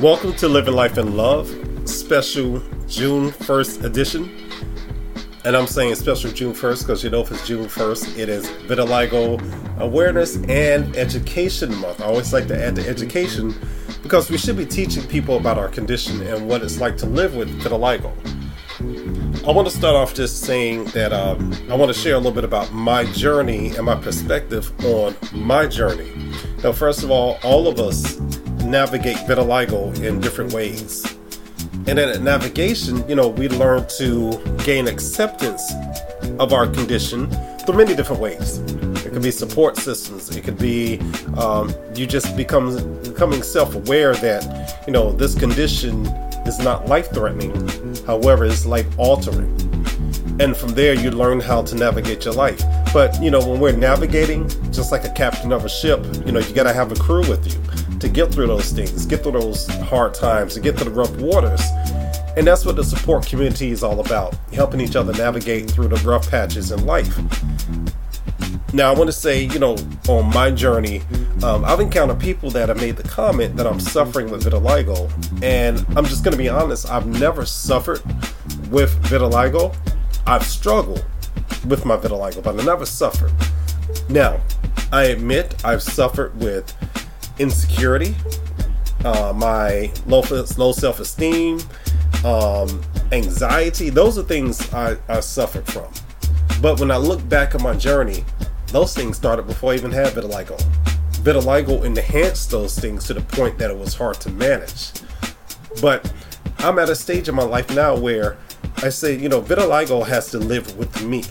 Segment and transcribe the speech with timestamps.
[0.00, 1.48] Welcome to Living Life in Love,
[1.88, 4.30] special June 1st edition.
[5.46, 8.46] And I'm saying special June 1st because you know if it's June 1st, it is
[8.68, 9.40] Vitiligo
[9.80, 12.02] Awareness and Education Month.
[12.02, 13.54] I always like to add the education
[14.02, 17.34] because we should be teaching people about our condition and what it's like to live
[17.34, 18.12] with vitiligo.
[19.48, 22.32] I want to start off just saying that um, I want to share a little
[22.32, 26.12] bit about my journey and my perspective on my journey.
[26.62, 28.15] Now, first of all, all of us
[28.66, 31.16] navigate vitiligo in different ways.
[31.86, 35.72] And in navigation, you know, we learn to gain acceptance
[36.38, 38.58] of our condition through many different ways.
[39.04, 40.36] It could be support systems.
[40.36, 40.98] It could be
[41.36, 46.06] um, you just become becoming self-aware that you know this condition
[46.46, 47.52] is not life-threatening.
[48.04, 49.52] However, it's life-altering.
[50.38, 52.60] And from there, you learn how to navigate your life.
[52.96, 56.38] But you know, when we're navigating, just like a captain of a ship, you know,
[56.40, 59.32] you got to have a crew with you to get through those things, get through
[59.32, 61.60] those hard times, to get through the rough waters.
[62.38, 65.96] And that's what the support community is all about helping each other navigate through the
[66.08, 67.14] rough patches in life.
[68.72, 69.76] Now, I want to say, you know,
[70.08, 71.02] on my journey,
[71.42, 75.12] um, I've encountered people that have made the comment that I'm suffering with vitiligo.
[75.42, 78.02] And I'm just going to be honest, I've never suffered
[78.70, 79.76] with vitiligo.
[80.26, 81.04] I've struggled
[81.68, 83.32] with my vitiligo, but I never suffered.
[84.08, 84.40] Now,
[84.92, 86.74] I admit I've suffered with
[87.38, 88.14] insecurity,
[89.04, 90.22] uh, my low,
[90.56, 91.60] low self esteem,
[92.24, 93.90] um, anxiety.
[93.90, 95.92] Those are things I, I suffered from.
[96.60, 98.24] But when I look back at my journey,
[98.68, 100.60] those things started before I even had vitiligo.
[101.22, 104.92] Vitiligo enhanced those things to the point that it was hard to manage.
[105.80, 106.12] But
[106.58, 108.38] I'm at a stage in my life now where
[108.78, 111.24] I say, you know, vitiligo has to live with me.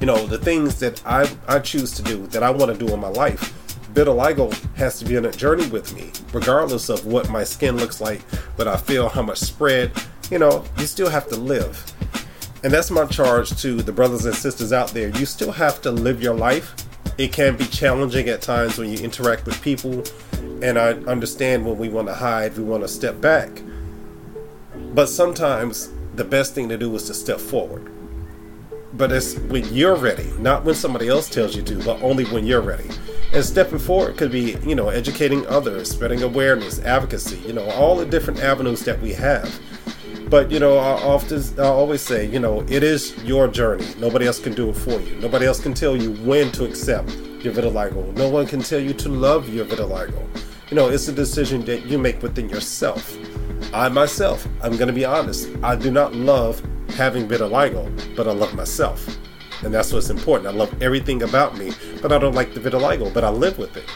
[0.00, 2.92] You know, the things that I, I choose to do, that I want to do
[2.92, 3.54] in my life,
[3.94, 8.00] vitiligo has to be on a journey with me, regardless of what my skin looks
[8.00, 8.20] like,
[8.56, 9.90] what I feel, how much spread.
[10.30, 11.92] You know, you still have to live.
[12.62, 15.08] And that's my charge to the brothers and sisters out there.
[15.08, 16.74] You still have to live your life.
[17.16, 20.02] It can be challenging at times when you interact with people,
[20.62, 23.62] and I understand when we want to hide, we want to step back.
[24.94, 27.90] But sometimes the best thing to do is to step forward.
[28.96, 32.46] But it's when you're ready, not when somebody else tells you to, but only when
[32.46, 32.88] you're ready.
[33.32, 37.96] And stepping forward could be, you know, educating others, spreading awareness, advocacy, you know, all
[37.96, 39.60] the different avenues that we have.
[40.28, 43.86] But you know, I often I always say, you know, it is your journey.
[43.98, 45.14] Nobody else can do it for you.
[45.16, 47.10] Nobody else can tell you when to accept
[47.44, 48.12] your vitiligo.
[48.16, 50.26] No one can tell you to love your vitiligo.
[50.70, 53.16] You know, it's a decision that you make within yourself.
[53.72, 56.60] I myself, I'm going to be honest, I do not love
[56.96, 59.06] having vitiligo, but I love myself.
[59.62, 60.48] And that's what's important.
[60.48, 63.76] I love everything about me, but I don't like the vitiligo, but I live with
[63.76, 63.88] it.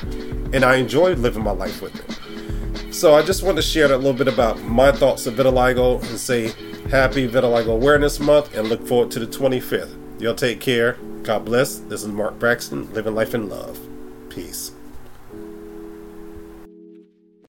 [0.54, 2.94] And I enjoy living my life with it.
[2.94, 6.18] So I just want to share a little bit about my thoughts of vitiligo and
[6.18, 6.48] say
[6.90, 10.20] happy Vitiligo Awareness Month and look forward to the 25th.
[10.20, 10.94] Y'all take care.
[11.22, 11.78] God bless.
[11.78, 13.78] This is Mark Braxton, living life in love.
[14.28, 14.72] Peace.